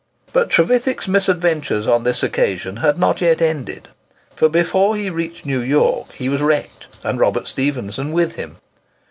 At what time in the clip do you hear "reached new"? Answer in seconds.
5.11-5.61